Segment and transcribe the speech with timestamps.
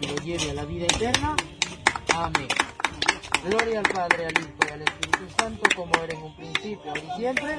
[0.00, 1.36] que lo lleve a la vida eterna.
[2.14, 2.48] Amén.
[3.44, 7.00] Gloria al Padre, al Hijo y al Espíritu Santo, como era en un principio, ahora
[7.00, 7.54] y siempre.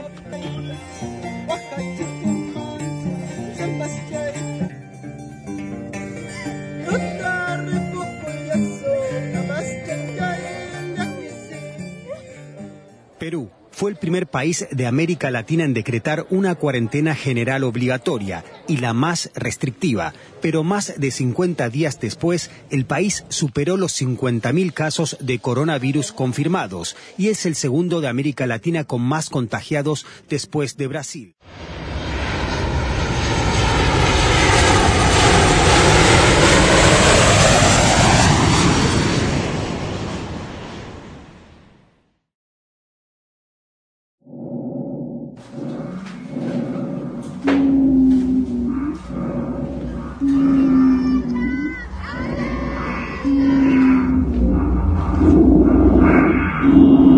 [13.27, 18.77] Perú fue el primer país de América Latina en decretar una cuarentena general obligatoria y
[18.77, 25.17] la más restrictiva, pero más de 50 días después el país superó los 50.000 casos
[25.19, 30.87] de coronavirus confirmados y es el segundo de América Latina con más contagiados después de
[30.87, 31.35] Brasil.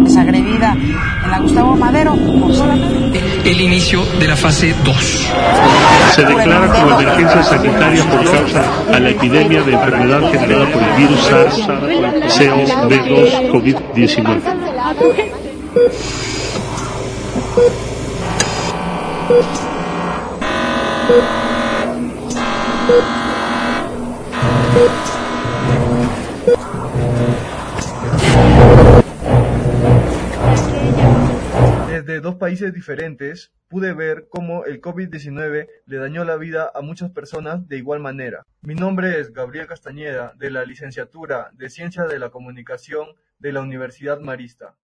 [0.05, 5.27] Es agredida en la Gustavo Madero por solamente el inicio de la fase 2.
[6.16, 10.91] Se declara como emergencia sanitaria por causa a la epidemia de enfermedad generada por el
[10.97, 14.41] virus SARS-CoV-2 COVID-19.
[19.30, 19.44] Desde
[32.21, 37.67] dos países diferentes pude ver cómo el COVID-19 le dañó la vida a muchas personas
[37.67, 38.47] de igual manera.
[38.61, 43.61] Mi nombre es Gabriel Castañeda, de la licenciatura de Ciencia de la Comunicación de la
[43.61, 44.73] Universidad Marista.